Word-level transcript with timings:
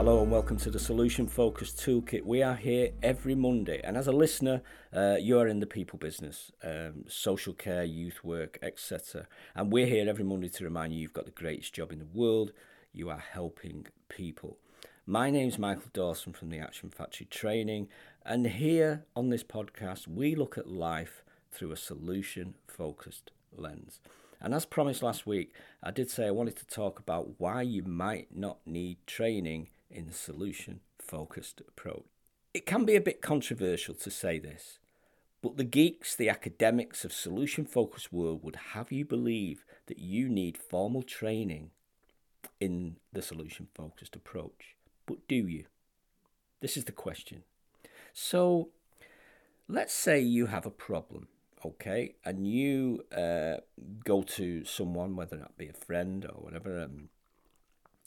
Hello 0.00 0.22
and 0.22 0.32
welcome 0.32 0.56
to 0.56 0.70
the 0.70 0.78
Solution 0.78 1.26
Focused 1.28 1.78
Toolkit. 1.78 2.24
We 2.24 2.42
are 2.42 2.54
here 2.54 2.92
every 3.02 3.34
Monday, 3.34 3.82
and 3.84 3.98
as 3.98 4.06
a 4.06 4.12
listener, 4.12 4.62
uh, 4.96 5.16
you 5.20 5.38
are 5.38 5.46
in 5.46 5.60
the 5.60 5.66
people 5.66 5.98
business, 5.98 6.50
um, 6.64 7.04
social 7.06 7.52
care, 7.52 7.84
youth 7.84 8.24
work, 8.24 8.58
etc. 8.62 9.26
And 9.54 9.70
we're 9.70 9.84
here 9.84 10.08
every 10.08 10.24
Monday 10.24 10.48
to 10.48 10.64
remind 10.64 10.94
you 10.94 11.00
you've 11.00 11.12
got 11.12 11.26
the 11.26 11.30
greatest 11.30 11.74
job 11.74 11.92
in 11.92 11.98
the 11.98 12.06
world. 12.06 12.52
You 12.94 13.10
are 13.10 13.22
helping 13.32 13.88
people. 14.08 14.56
My 15.04 15.28
name's 15.28 15.58
Michael 15.58 15.90
Dawson 15.92 16.32
from 16.32 16.48
the 16.48 16.60
Action 16.60 16.88
Factory 16.88 17.26
Training, 17.26 17.88
and 18.24 18.46
here 18.46 19.04
on 19.14 19.28
this 19.28 19.44
podcast, 19.44 20.08
we 20.08 20.34
look 20.34 20.56
at 20.56 20.66
life 20.66 21.22
through 21.52 21.72
a 21.72 21.76
solution 21.76 22.54
focused 22.66 23.32
lens. 23.54 24.00
And 24.40 24.54
as 24.54 24.64
promised 24.64 25.02
last 25.02 25.26
week, 25.26 25.52
I 25.82 25.90
did 25.90 26.10
say 26.10 26.26
I 26.26 26.30
wanted 26.30 26.56
to 26.56 26.66
talk 26.66 26.98
about 26.98 27.38
why 27.38 27.60
you 27.60 27.82
might 27.82 28.34
not 28.34 28.66
need 28.66 28.96
training 29.06 29.68
in 29.90 30.12
solution 30.12 30.80
focused 30.98 31.60
approach. 31.60 32.04
It 32.54 32.66
can 32.66 32.84
be 32.84 32.96
a 32.96 33.00
bit 33.00 33.20
controversial 33.20 33.94
to 33.94 34.10
say 34.10 34.38
this, 34.38 34.78
but 35.42 35.56
the 35.56 35.64
geeks, 35.64 36.14
the 36.14 36.28
academics 36.28 37.04
of 37.04 37.12
solution 37.12 37.64
focused 37.64 38.12
world 38.12 38.42
would 38.42 38.56
have 38.74 38.92
you 38.92 39.04
believe 39.04 39.64
that 39.86 39.98
you 39.98 40.28
need 40.28 40.58
formal 40.58 41.02
training 41.02 41.70
in 42.60 42.96
the 43.12 43.22
solution 43.22 43.68
focused 43.74 44.16
approach. 44.16 44.76
But 45.06 45.26
do 45.28 45.34
you? 45.34 45.64
This 46.60 46.76
is 46.76 46.84
the 46.84 46.92
question. 46.92 47.42
So 48.12 48.68
let's 49.68 49.94
say 49.94 50.20
you 50.20 50.46
have 50.46 50.66
a 50.66 50.70
problem, 50.70 51.28
okay, 51.64 52.16
and 52.24 52.46
you 52.46 53.04
uh, 53.16 53.58
go 54.04 54.22
to 54.22 54.64
someone, 54.64 55.16
whether 55.16 55.36
that 55.36 55.56
be 55.56 55.68
a 55.68 55.72
friend 55.72 56.24
or 56.24 56.42
whatever, 56.42 56.82
um, 56.82 57.08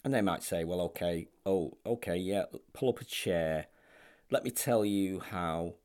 and 0.03 0.13
they 0.13 0.21
might 0.21 0.43
say, 0.43 0.63
well, 0.63 0.81
okay, 0.81 1.27
oh, 1.45 1.77
okay, 1.85 2.17
yeah, 2.17 2.43
pull 2.73 2.89
up 2.89 3.01
a 3.01 3.05
chair. 3.05 3.67
Let 4.29 4.43
me 4.43 4.51
tell 4.51 4.83
you 4.83 5.19
how 5.19 5.75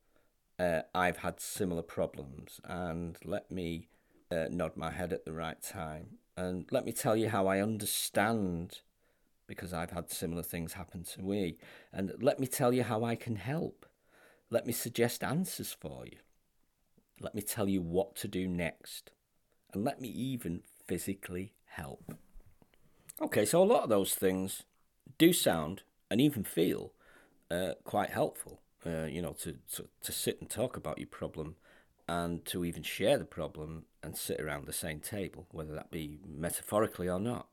uh, 0.59 0.81
I've 0.93 1.17
had 1.17 1.39
similar 1.39 1.81
problems, 1.81 2.59
and 2.65 3.17
let 3.23 3.49
me 3.49 3.87
uh, 4.31 4.45
nod 4.49 4.75
my 4.75 4.91
head 4.91 5.13
at 5.13 5.25
the 5.25 5.33
right 5.33 5.61
time, 5.61 6.17
and 6.35 6.65
let 6.71 6.85
me 6.85 6.91
tell 6.91 7.15
you 7.15 7.29
how 7.29 7.47
I 7.47 7.59
understand 7.59 8.81
because 9.47 9.73
I've 9.73 9.91
had 9.91 10.11
similar 10.11 10.43
things 10.43 10.73
happen 10.73 11.03
to 11.03 11.23
me, 11.23 11.57
and 11.91 12.13
let 12.21 12.39
me 12.39 12.45
tell 12.45 12.71
you 12.71 12.83
how 12.83 13.03
I 13.03 13.15
can 13.15 13.35
help. 13.37 13.87
Let 14.51 14.67
me 14.67 14.73
suggest 14.73 15.23
answers 15.23 15.73
for 15.73 16.05
you. 16.05 16.17
Let 17.19 17.33
me 17.33 17.41
tell 17.41 17.67
you 17.67 17.81
what 17.81 18.15
to 18.17 18.27
do 18.27 18.47
next, 18.47 19.11
and 19.73 19.83
let 19.83 19.99
me 19.99 20.09
even 20.09 20.61
physically 20.85 21.53
help. 21.65 22.13
Okay, 23.21 23.45
so 23.45 23.61
a 23.61 23.65
lot 23.65 23.83
of 23.83 23.89
those 23.89 24.15
things 24.15 24.63
do 25.17 25.33
sound 25.33 25.83
and 26.09 26.21
even 26.21 26.43
feel 26.43 26.93
uh, 27.51 27.73
quite 27.83 28.11
helpful. 28.11 28.61
Uh, 28.85 29.05
you 29.05 29.21
know, 29.21 29.33
to, 29.33 29.57
to 29.73 29.89
to 30.01 30.11
sit 30.13 30.39
and 30.39 30.49
talk 30.49 30.77
about 30.77 30.99
your 30.99 31.07
problem, 31.07 31.55
and 32.07 32.45
to 32.45 32.63
even 32.63 32.81
share 32.81 33.17
the 33.17 33.25
problem 33.25 33.83
and 34.01 34.15
sit 34.15 34.39
around 34.39 34.65
the 34.65 34.73
same 34.73 35.01
table, 35.01 35.47
whether 35.51 35.73
that 35.73 35.91
be 35.91 36.19
metaphorically 36.25 37.09
or 37.09 37.19
not. 37.19 37.47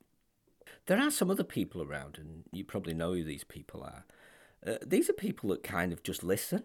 There 0.86 1.00
are 1.00 1.10
some 1.10 1.32
other 1.32 1.42
people 1.42 1.82
around, 1.82 2.16
and 2.16 2.44
you 2.52 2.64
probably 2.64 2.94
know 2.94 3.14
who 3.14 3.24
these 3.24 3.42
people 3.42 3.82
are. 3.82 4.04
Uh, 4.64 4.78
these 4.86 5.10
are 5.10 5.14
people 5.14 5.50
that 5.50 5.64
kind 5.64 5.92
of 5.92 6.04
just 6.04 6.22
listen. 6.22 6.62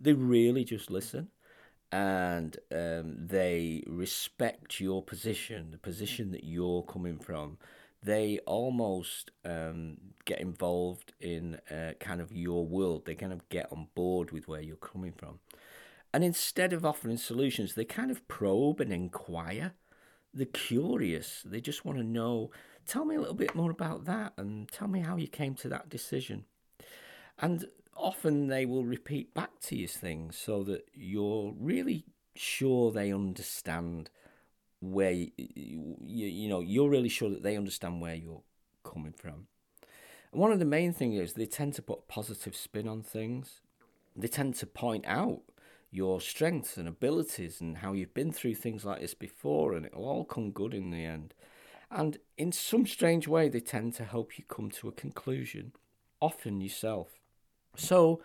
They 0.00 0.14
really 0.14 0.64
just 0.64 0.90
listen, 0.90 1.28
and 1.92 2.56
um, 2.72 3.26
they 3.26 3.84
respect 3.86 4.80
your 4.80 5.02
position, 5.02 5.72
the 5.72 5.78
position 5.78 6.30
that 6.30 6.44
you're 6.44 6.82
coming 6.84 7.18
from 7.18 7.58
they 8.02 8.38
almost 8.46 9.30
um, 9.44 9.98
get 10.24 10.40
involved 10.40 11.12
in 11.20 11.60
uh, 11.70 11.92
kind 12.00 12.20
of 12.20 12.32
your 12.32 12.66
world. 12.66 13.04
They 13.04 13.14
kind 13.14 13.32
of 13.32 13.48
get 13.48 13.70
on 13.70 13.88
board 13.94 14.30
with 14.30 14.48
where 14.48 14.60
you're 14.60 14.76
coming 14.76 15.12
from. 15.12 15.40
And 16.12 16.24
instead 16.24 16.72
of 16.72 16.84
offering 16.84 17.18
solutions, 17.18 17.74
they 17.74 17.84
kind 17.84 18.10
of 18.10 18.26
probe 18.26 18.80
and 18.80 18.92
inquire. 18.92 19.74
They're 20.32 20.46
curious. 20.46 21.42
They 21.44 21.60
just 21.60 21.84
want 21.84 21.98
to 21.98 22.04
know 22.04 22.50
tell 22.86 23.04
me 23.04 23.14
a 23.14 23.20
little 23.20 23.34
bit 23.34 23.54
more 23.54 23.70
about 23.70 24.04
that 24.06 24.32
and 24.36 24.68
tell 24.70 24.88
me 24.88 25.00
how 25.00 25.16
you 25.16 25.28
came 25.28 25.54
to 25.54 25.68
that 25.68 25.88
decision. 25.88 26.44
And 27.38 27.66
often 27.96 28.48
they 28.48 28.66
will 28.66 28.84
repeat 28.84 29.34
back 29.34 29.60
to 29.60 29.76
you 29.76 29.86
things 29.86 30.36
so 30.36 30.64
that 30.64 30.88
you're 30.92 31.54
really 31.58 32.04
sure 32.34 32.90
they 32.90 33.12
understand 33.12 34.10
where 34.80 35.12
you, 35.12 35.30
you, 35.36 36.26
you 36.26 36.48
know 36.48 36.60
you're 36.60 36.88
really 36.88 37.08
sure 37.08 37.30
that 37.30 37.42
they 37.42 37.56
understand 37.56 38.00
where 38.00 38.14
you're 38.14 38.42
coming 38.84 39.12
from. 39.12 39.46
And 40.32 40.40
one 40.40 40.52
of 40.52 40.58
the 40.58 40.64
main 40.64 40.92
things 40.92 41.20
is 41.20 41.32
they 41.34 41.46
tend 41.46 41.74
to 41.74 41.82
put 41.82 42.00
a 42.00 42.12
positive 42.12 42.56
spin 42.56 42.88
on 42.88 43.02
things. 43.02 43.60
They 44.16 44.28
tend 44.28 44.54
to 44.56 44.66
point 44.66 45.04
out 45.06 45.42
your 45.90 46.20
strengths 46.20 46.76
and 46.76 46.86
abilities 46.86 47.60
and 47.60 47.78
how 47.78 47.92
you've 47.92 48.14
been 48.14 48.32
through 48.32 48.54
things 48.54 48.84
like 48.84 49.00
this 49.00 49.14
before, 49.14 49.74
and 49.74 49.84
it'll 49.84 50.08
all 50.08 50.24
come 50.24 50.50
good 50.50 50.72
in 50.72 50.90
the 50.90 51.04
end. 51.04 51.34
And 51.90 52.18
in 52.38 52.52
some 52.52 52.86
strange 52.86 53.26
way, 53.26 53.48
they 53.48 53.60
tend 53.60 53.94
to 53.94 54.04
help 54.04 54.38
you 54.38 54.44
come 54.48 54.70
to 54.70 54.88
a 54.88 54.92
conclusion, 54.92 55.72
often 56.20 56.60
yourself. 56.60 57.08
So, 57.76 58.22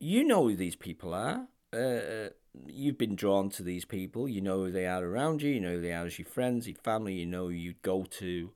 you 0.00 0.24
know 0.24 0.48
who 0.48 0.56
these 0.56 0.76
people 0.76 1.14
are. 1.14 1.46
Uh, 1.72 2.30
you've 2.66 2.98
been 2.98 3.14
drawn 3.14 3.48
to 3.50 3.62
these 3.62 3.84
people. 3.84 4.28
You 4.28 4.40
know 4.40 4.64
who 4.64 4.70
they 4.70 4.86
are 4.86 5.04
around 5.04 5.42
you. 5.42 5.50
You 5.50 5.60
know 5.60 5.80
they 5.80 5.92
are 5.92 6.06
as 6.06 6.18
your 6.18 6.26
friends, 6.26 6.66
your 6.66 6.76
family. 6.76 7.14
You 7.14 7.26
know 7.26 7.48
you 7.48 7.74
go 7.82 8.04
to, 8.04 8.50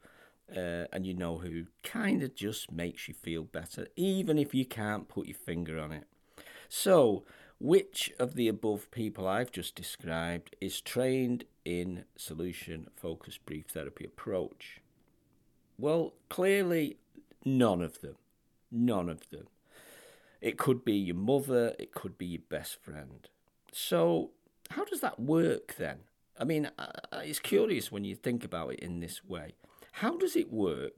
uh, 0.54 0.86
and 0.92 1.06
you 1.06 1.14
know 1.14 1.38
who 1.38 1.66
kind 1.82 2.22
of 2.22 2.34
just 2.34 2.72
makes 2.72 3.06
you 3.08 3.14
feel 3.14 3.44
better, 3.44 3.86
even 3.96 4.38
if 4.38 4.54
you 4.54 4.64
can't 4.64 5.08
put 5.08 5.26
your 5.26 5.36
finger 5.36 5.78
on 5.78 5.92
it. 5.92 6.04
So, 6.68 7.24
which 7.60 8.12
of 8.18 8.34
the 8.34 8.48
above 8.48 8.90
people 8.90 9.28
I've 9.28 9.52
just 9.52 9.76
described 9.76 10.56
is 10.60 10.80
trained 10.80 11.44
in 11.64 12.04
solution 12.16 12.88
focused 12.96 13.46
brief 13.46 13.66
therapy 13.66 14.04
approach? 14.04 14.80
Well, 15.78 16.14
clearly, 16.28 16.98
none 17.44 17.80
of 17.80 18.00
them. 18.00 18.16
None 18.70 19.08
of 19.08 19.28
them. 19.30 19.46
It 20.44 20.58
could 20.58 20.84
be 20.84 20.92
your 20.92 21.16
mother, 21.16 21.74
it 21.78 21.94
could 21.94 22.18
be 22.18 22.26
your 22.26 22.42
best 22.50 22.76
friend. 22.82 23.26
So, 23.72 24.32
how 24.68 24.84
does 24.84 25.00
that 25.00 25.18
work 25.18 25.76
then? 25.78 26.00
I 26.38 26.44
mean, 26.44 26.70
it's 27.14 27.38
curious 27.38 27.90
when 27.90 28.04
you 28.04 28.14
think 28.14 28.44
about 28.44 28.74
it 28.74 28.80
in 28.80 29.00
this 29.00 29.24
way. 29.24 29.54
How 29.92 30.18
does 30.18 30.36
it 30.36 30.52
work 30.52 30.92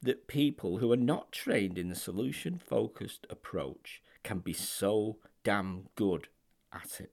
that 0.00 0.28
people 0.28 0.78
who 0.78 0.92
are 0.92 0.96
not 0.96 1.32
trained 1.32 1.76
in 1.76 1.88
the 1.88 1.96
solution 1.96 2.56
focused 2.56 3.26
approach 3.28 4.00
can 4.22 4.38
be 4.38 4.52
so 4.52 5.16
damn 5.42 5.88
good 5.96 6.28
at 6.72 7.00
it? 7.00 7.10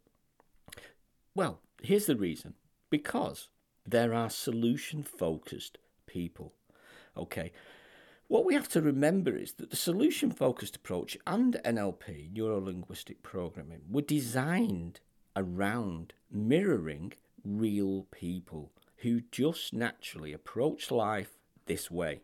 Well, 1.34 1.62
here's 1.82 2.06
the 2.06 2.16
reason 2.16 2.54
because 2.92 3.50
there 3.88 4.14
are 4.14 4.30
solution 4.30 5.02
focused 5.02 5.80
people. 6.06 6.54
Okay, 7.18 7.52
what 8.32 8.46
we 8.46 8.54
have 8.54 8.70
to 8.70 8.82
remember 8.82 9.36
is 9.36 9.56
that 9.56 9.72
the 9.72 9.76
solution 9.76 10.32
focused 10.32 10.78
approach 10.78 11.18
and 11.28 11.60
NLP, 11.66 12.32
neuro 12.32 12.62
linguistic 12.62 13.22
programming, 13.22 13.82
were 13.90 14.02
designed 14.02 15.02
around 15.36 16.14
mirroring 16.32 17.12
real 17.44 18.08
people 18.10 18.72
who 19.00 19.20
just 19.34 19.74
naturally 19.74 20.32
approach 20.32 20.90
life 20.92 21.32
this 21.66 21.92
way. 21.92 22.22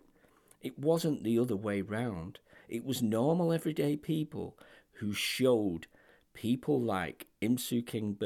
It 0.61 0.79
wasn't 0.79 1.25
the 1.25 1.37
other 1.37 1.57
way 1.57 1.81
round. 1.81 2.39
It 2.69 2.85
was 2.85 3.01
normal 3.01 3.51
everyday 3.51 3.97
people 3.97 4.57
who 4.99 5.11
showed 5.11 5.87
people 6.33 6.79
like 6.79 7.27
Insoo 7.41 7.85
Kim 7.85 8.17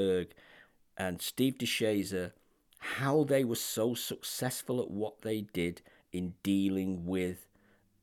and 0.99 1.19
Steve 1.19 1.57
de 1.57 1.65
Shazer 1.65 2.33
how 2.77 3.23
they 3.23 3.43
were 3.43 3.55
so 3.55 3.95
successful 3.95 4.79
at 4.79 4.91
what 4.91 5.23
they 5.23 5.41
did 5.41 5.81
in 6.13 6.35
dealing 6.43 7.07
with 7.07 7.47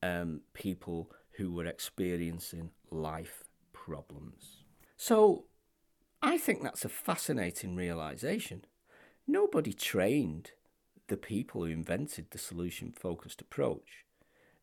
um, 0.03 0.43
people 0.55 1.11
who 1.37 1.53
were 1.53 1.67
experiencing 1.67 2.71
life 2.91 3.45
problems. 3.73 4.65
So 4.97 5.45
I 6.21 6.39
think 6.39 6.63
that's 6.63 6.85
a 6.85 6.89
fascinating 6.89 7.77
realization. 7.77 8.65
Nobody 9.27 9.73
trained 9.73 10.53
the 11.09 11.17
people 11.17 11.65
who 11.65 11.71
invented 11.71 12.31
the 12.31 12.39
solution 12.39 12.93
focused 12.93 13.41
approach, 13.41 14.05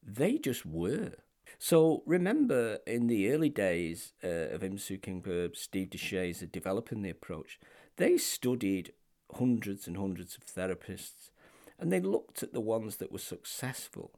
they 0.04 0.38
just 0.38 0.66
were. 0.66 1.14
So 1.58 2.04
remember, 2.06 2.80
in 2.86 3.08
the 3.08 3.32
early 3.32 3.50
days 3.50 4.14
uh, 4.24 4.54
of 4.54 4.62
Insoo 4.62 5.02
Kim 5.02 5.22
Berg, 5.22 5.56
Steve 5.56 5.90
de 5.90 5.98
Shazer 5.98 6.52
developing 6.52 7.02
the 7.02 7.10
approach, 7.10 7.60
they 7.98 8.18
studied 8.18 8.94
hundreds 9.34 9.88
and 9.88 9.98
hundreds 9.98 10.38
of 10.38 10.46
therapists 10.46 11.30
and 11.80 11.92
they 11.92 12.00
looked 12.00 12.44
at 12.44 12.54
the 12.54 12.62
ones 12.62 12.98
that 12.98 13.12
were 13.12 13.20
successful 13.20 14.12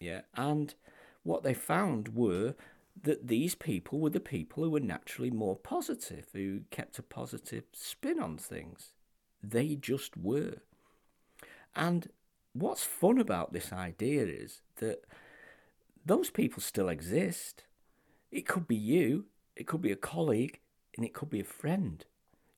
yeah, 0.00 0.22
and 0.34 0.74
what 1.22 1.42
they 1.42 1.54
found 1.54 2.14
were 2.14 2.54
that 3.02 3.26
these 3.28 3.54
people 3.54 4.00
were 4.00 4.10
the 4.10 4.20
people 4.20 4.62
who 4.62 4.70
were 4.70 4.80
naturally 4.80 5.30
more 5.30 5.56
positive, 5.56 6.26
who 6.32 6.60
kept 6.70 6.98
a 6.98 7.02
positive 7.02 7.64
spin 7.72 8.18
on 8.20 8.38
things. 8.38 8.92
They 9.42 9.74
just 9.74 10.16
were. 10.16 10.56
And 11.74 12.08
what's 12.52 12.84
fun 12.84 13.18
about 13.18 13.52
this 13.52 13.72
idea 13.72 14.24
is 14.24 14.62
that 14.76 15.02
those 16.04 16.30
people 16.30 16.62
still 16.62 16.88
exist. 16.88 17.64
It 18.30 18.46
could 18.46 18.66
be 18.66 18.76
you, 18.76 19.26
it 19.56 19.66
could 19.66 19.82
be 19.82 19.92
a 19.92 19.96
colleague, 19.96 20.60
and 20.96 21.04
it 21.04 21.12
could 21.12 21.30
be 21.30 21.40
a 21.40 21.44
friend. 21.44 22.04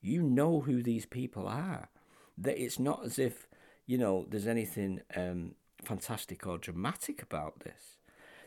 You 0.01 0.23
know 0.23 0.61
who 0.61 0.83
these 0.83 1.07
people 1.07 1.49
are. 1.49 1.89
That 2.37 2.63
it's 2.63 2.79
not 2.79 3.05
as 3.05 3.19
if 3.19 3.49
you 3.87 3.99
know 3.99 4.27
there's 4.31 4.47
anything 4.47 5.01
um, 5.17 5.55
fantastic 5.89 6.47
or 6.47 6.59
dramatic 6.59 7.23
about 7.23 7.61
this. 7.61 7.97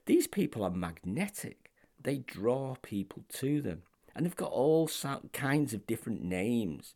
These 0.06 0.28
people 0.28 0.64
are 0.64 0.70
magnetic. 0.70 1.72
They 2.02 2.18
draw 2.20 2.76
people 2.82 3.24
to 3.34 3.62
them, 3.62 3.82
and 4.16 4.26
they've 4.26 4.36
got 4.36 4.52
all 4.52 4.90
kinds 5.34 5.74
of 5.74 5.88
different 5.88 6.24
names. 6.24 6.94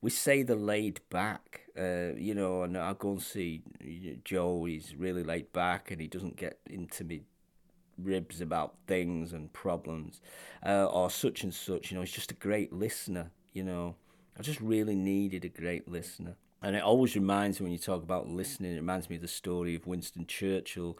We 0.00 0.10
say 0.10 0.42
they're 0.42 0.56
laid 0.56 1.00
back, 1.10 1.62
uh, 1.76 2.12
you 2.16 2.34
know, 2.34 2.62
and 2.62 2.76
I 2.76 2.92
go 2.92 3.12
and 3.12 3.22
see 3.22 3.62
Joe. 4.24 4.64
He's 4.66 4.94
really 4.94 5.24
laid 5.24 5.52
back, 5.52 5.90
and 5.90 6.00
he 6.00 6.06
doesn't 6.06 6.36
get 6.36 6.58
into 6.66 7.04
me 7.04 7.22
ribs 7.96 8.40
about 8.40 8.76
things 8.86 9.32
and 9.32 9.52
problems, 9.52 10.20
uh, 10.64 10.86
or 10.86 11.10
such 11.10 11.42
and 11.42 11.52
such. 11.52 11.90
You 11.90 11.96
know, 11.96 12.02
he's 12.02 12.12
just 12.12 12.30
a 12.30 12.34
great 12.34 12.72
listener. 12.72 13.30
You 13.52 13.64
know, 13.64 13.96
I 14.38 14.42
just 14.42 14.60
really 14.60 14.94
needed 14.94 15.44
a 15.44 15.48
great 15.48 15.88
listener. 15.88 16.36
And 16.62 16.74
it 16.74 16.82
always 16.82 17.14
reminds 17.14 17.60
me 17.60 17.64
when 17.64 17.72
you 17.72 17.78
talk 17.78 18.02
about 18.02 18.28
listening, 18.28 18.72
it 18.72 18.80
reminds 18.80 19.08
me 19.08 19.16
of 19.16 19.22
the 19.22 19.28
story 19.28 19.74
of 19.74 19.86
Winston 19.86 20.26
Churchill 20.26 20.98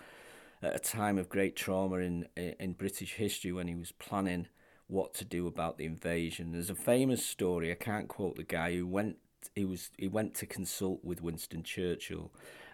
at 0.62 0.74
a 0.74 0.78
time 0.78 1.18
of 1.18 1.28
great 1.28 1.56
trauma 1.56 1.96
in 1.96 2.28
in 2.36 2.72
British 2.72 3.14
history 3.14 3.52
when 3.52 3.68
he 3.68 3.74
was 3.74 3.92
planning 3.92 4.46
what 4.86 5.14
to 5.14 5.24
do 5.24 5.46
about 5.46 5.78
the 5.78 5.84
invasion. 5.84 6.52
There's 6.52 6.70
a 6.70 6.74
famous 6.74 7.24
story, 7.24 7.70
I 7.70 7.74
can't 7.74 8.08
quote 8.08 8.36
the 8.36 8.42
guy 8.42 8.74
who 8.74 8.86
went 8.86 9.16
he 9.54 9.64
was 9.64 9.90
he 9.96 10.08
went 10.08 10.34
to 10.34 10.46
consult 10.46 11.04
with 11.04 11.22
Winston 11.22 11.62
Churchill 11.62 12.32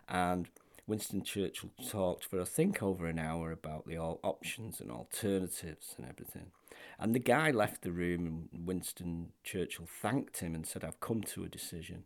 and 0.09 0.49
Winston 0.87 1.23
Churchill 1.23 1.71
talked 1.89 2.25
for 2.25 2.41
I 2.41 2.45
think 2.45 2.83
over 2.83 3.07
an 3.07 3.19
hour 3.19 3.51
about 3.51 3.87
the 3.87 3.97
all 3.97 4.21
options 4.23 4.81
and 4.81 4.91
alternatives 4.91 5.95
and 5.97 6.07
everything. 6.07 6.51
And 6.99 7.15
the 7.15 7.21
guy 7.21 7.51
left 7.51 7.83
the 7.83 7.93
room 7.93 8.49
and 8.53 8.67
Winston 8.67 9.33
Churchill 9.43 9.87
thanked 9.87 10.39
him 10.39 10.55
and 10.55 10.67
said, 10.67 10.85
I've 10.85 11.01
come 11.01 11.23
to 11.23 11.45
a 11.45 11.49
decision. 11.49 12.05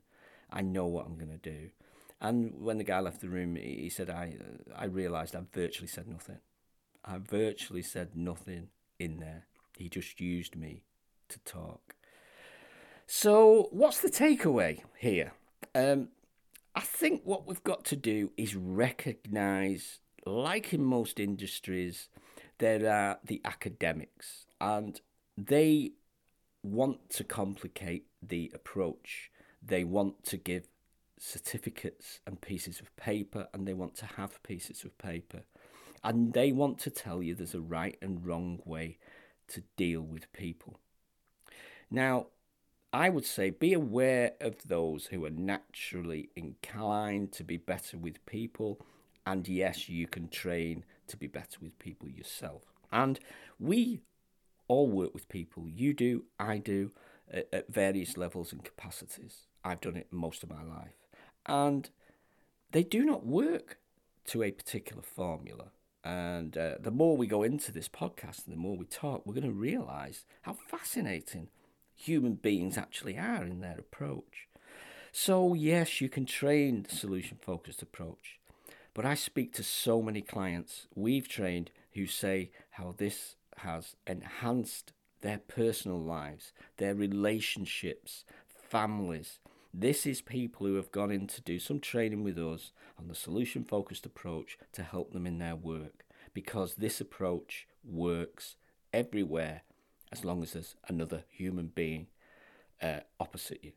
I 0.51 0.63
know 0.63 0.87
what 0.87 1.07
I'm 1.07 1.17
going 1.17 1.39
to 1.39 1.51
do. 1.51 1.71
And 2.21 2.55
when 2.61 2.79
the 2.79 2.85
guy 2.85 3.01
left 3.01 3.21
the 3.21 3.29
room, 3.29 3.57
he 3.57 3.89
said, 3.89 4.11
I, 4.11 4.37
I 4.75 4.87
realised 4.87 5.37
I 5.37 5.43
virtually 5.53 5.89
said 5.89 6.09
nothing. 6.09 6.39
I 7.05 7.19
virtually 7.19 7.83
said 7.83 8.17
nothing 8.17 8.69
in 8.99 9.21
there. 9.21 9.47
He 9.77 9.89
just 9.89 10.21
used 10.21 10.57
me 10.57 10.83
to 11.29 11.39
talk. 11.41 11.95
So, 13.07 13.69
what's 13.71 14.01
the 14.01 14.11
takeaway 14.11 14.83
here? 14.99 15.33
Um, 15.75 16.09
I 16.75 16.81
think 16.81 17.23
what 17.25 17.47
we've 17.47 17.65
got 17.65 17.85
to 17.87 17.97
do 17.97 18.33
is 18.37 18.55
recognise, 18.55 20.01
like 20.27 20.75
in 20.75 20.85
most 20.85 21.19
industries, 21.19 22.09
there 22.59 22.91
are 22.93 23.19
the 23.25 23.41
academics, 23.45 24.47
and 24.61 25.01
they 25.37 25.93
want 26.63 27.09
to 27.11 27.25
complicate 27.25 28.07
the 28.23 28.51
approach. 28.55 29.31
They 29.69 29.85
want 29.85 30.25
to 30.25 30.37
give 30.37 30.69
certificates 31.19 32.21
and 32.27 32.41
pieces 32.41 32.81
of 32.81 32.95
paper, 32.97 33.49
and 33.53 33.67
they 33.67 33.75
want 33.75 33.95
to 33.97 34.07
have 34.07 34.43
pieces 34.43 34.85
of 34.85 34.97
paper. 34.99 35.43
And 36.03 36.33
they 36.33 36.53
want 36.53 36.79
to 36.81 36.91
tell 36.91 37.23
you 37.23 37.35
there's 37.35 37.55
a 37.55 37.61
right 37.61 37.97
and 38.01 38.25
wrong 38.25 38.61
way 38.65 38.99
to 39.49 39.63
deal 39.77 40.03
with 40.03 40.33
people. 40.33 40.79
Now, 41.91 42.27
I 42.93 43.09
would 43.11 43.27
say 43.27 43.51
be 43.51 43.75
aware 43.75 44.33
of 44.41 44.57
those 44.67 45.07
who 45.07 45.25
are 45.25 45.31
naturally 45.31 46.31
inclined 46.37 47.33
to 47.33 47.45
be 47.45 47.57
better 47.57 47.99
with 47.99 48.25
people. 48.27 48.81
And 49.27 49.47
yes, 49.47 49.89
you 49.89 50.07
can 50.07 50.29
train 50.29 50.85
to 51.09 51.17
be 51.17 51.27
better 51.27 51.59
with 51.61 51.79
people 51.79 52.09
yourself. 52.09 52.63
And 52.91 53.19
we 53.59 54.01
all 54.69 54.89
work 54.89 55.13
with 55.13 55.29
people. 55.29 55.69
You 55.69 55.93
do, 55.93 56.25
I 56.39 56.59
do, 56.59 56.93
at, 57.31 57.71
various 57.71 58.17
levels 58.17 58.53
and 58.53 58.65
capacities. 58.65 59.48
I've 59.65 59.81
done 59.81 59.97
it 59.97 60.09
most 60.11 60.43
of 60.43 60.51
my 60.51 60.63
life. 60.63 60.95
And 61.47 61.91
they 62.73 62.83
do 62.83 63.05
not 63.05 63.27
work 63.27 63.79
to 64.27 64.43
a 64.43 64.51
particular 64.51 65.03
formula. 65.03 65.67
And 66.05 66.57
uh, 66.57 66.75
the 66.81 66.91
more 66.91 67.17
we 67.17 67.27
go 67.27 67.43
into 67.43 67.73
this 67.73 67.89
podcast 67.89 68.47
and 68.47 68.55
the 68.55 68.61
more 68.61 68.77
we 68.77 68.87
talk, 68.87 69.27
we're 69.27 69.35
going 69.35 69.45
to 69.45 69.53
realize 69.53 70.25
how 70.43 70.53
fascinating 70.53 71.49
human 71.95 72.35
beings 72.35 72.79
actually 72.79 73.19
are 73.19 73.45
in 73.45 73.61
their 73.61 73.79
approach. 73.79 74.49
So, 75.13 75.55
yes, 75.55 76.01
you 76.01 76.09
can 76.09 76.27
train 76.27 76.87
the 76.89 76.95
solution 76.95 77.39
focused 77.41 77.83
approach, 77.83 78.39
but 78.95 79.05
I 79.05 79.15
speak 79.15 79.53
to 79.55 79.63
so 79.63 80.01
many 80.03 80.21
clients 80.21 80.87
we've 80.95 81.29
trained 81.29 81.71
who 81.95 82.07
say 82.07 82.51
how 82.71 82.95
this 82.97 83.37
has 83.59 83.97
enhanced 84.07 84.93
their 85.21 85.39
personal 85.39 86.01
lives, 86.01 86.53
their 86.77 86.95
relationships, 86.95 88.25
families. 88.47 89.41
This 89.73 90.07
is 90.07 90.21
people 90.21 90.67
who 90.67 90.75
have 90.77 90.93
gone 90.93 91.11
in 91.11 91.27
to 91.29 91.41
do 91.41 91.59
some 91.59 91.81
training 91.81 92.25
with 92.25 92.39
us 92.39 92.73
on 92.99 93.09
the 93.09 93.15
solution 93.15 93.65
focused 93.65 94.07
approach 94.07 94.59
to 94.73 94.83
help 94.83 95.13
them 95.13 95.27
in 95.27 95.39
their 95.39 95.57
work 95.57 96.05
because 96.33 96.75
this 96.75 97.01
approach 97.01 97.67
works 97.85 98.57
everywhere 98.93 99.63
as 100.11 100.25
long 100.25 100.43
as 100.43 100.53
there's 100.53 100.75
another 100.89 101.25
human 101.29 101.67
being 101.67 102.07
uh, 102.83 103.01
opposite 103.21 103.63
you. 103.63 103.73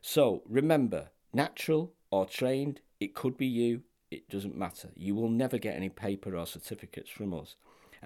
So 0.00 0.42
remember, 0.48 1.10
natural 1.32 1.92
or 2.10 2.24
trained, 2.26 2.80
it 3.00 3.14
could 3.14 3.36
be 3.36 3.46
you, 3.46 3.82
it 4.10 4.28
doesn't 4.30 4.56
matter. 4.56 4.88
You 4.96 5.14
will 5.14 5.28
never 5.28 5.58
get 5.58 5.76
any 5.76 5.88
paper 5.88 6.36
or 6.36 6.46
certificates 6.46 7.10
from 7.10 7.34
us. 7.34 7.56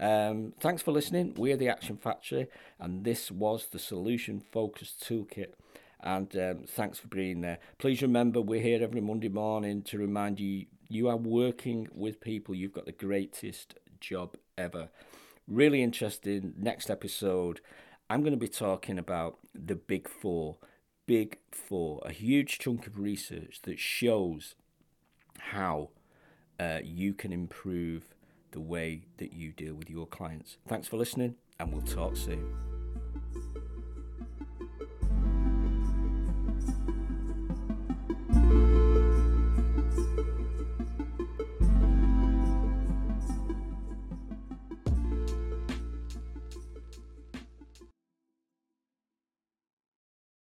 Um, 0.01 0.55
thanks 0.59 0.83
for 0.83 0.91
listening. 0.91 1.35
We're 1.37 1.57
the 1.57 1.69
Action 1.69 1.97
Factory, 1.97 2.49
and 2.81 3.05
this 3.05 3.31
was 3.31 3.67
the 3.67 3.79
Solution 3.79 4.41
Focused 4.41 5.07
Toolkit. 5.07 5.53
And 6.03 6.35
um, 6.37 6.65
thanks 6.67 6.99
for 6.99 7.09
being 7.09 7.43
there. 7.43 7.59
Please 7.79 8.03
remember, 8.03 8.41
we're 8.41 8.61
here 8.61 8.83
every 8.83 9.01
Monday 9.01 9.29
morning 9.29 9.83
to 9.83 9.99
remind 9.99 10.41
you 10.41 10.67
you 10.89 11.09
are 11.09 11.17
working 11.17 11.89
with 11.95 12.21
people. 12.21 12.55
You've 12.55 12.73
got 12.73 12.87
the 12.87 12.93
greatest 12.93 13.75
job 14.01 14.37
ever. 14.59 14.89
Really 15.47 15.83
interesting. 15.83 16.55
Next 16.59 16.91
episode, 16.91 17.61
I'm 18.11 18.21
going 18.21 18.33
to 18.33 18.39
be 18.39 18.49
talking 18.49 18.99
about 18.99 19.39
the 19.55 19.77
Big 19.77 20.09
Four. 20.09 20.59
Big 21.07 21.39
Four, 21.51 22.01
a 22.05 22.13
huge 22.13 22.59
chunk 22.59 22.87
of 22.87 22.99
research 22.99 23.61
that 23.63 23.79
shows 23.79 24.55
how 25.39 25.91
uh, 26.61 26.81
you 26.83 27.15
can 27.15 27.33
improve 27.33 28.15
the 28.51 28.61
way 28.61 29.03
that 29.17 29.33
you 29.33 29.53
deal 29.53 29.75
with 29.75 29.91
your 29.91 30.07
clients. 30.07 30.59
Thanks 30.69 30.89
for 30.89 30.97
listening, 30.97 31.37
and 31.59 31.73
we'll 31.73 31.83
talk 31.83 32.17
soon. 32.17 32.72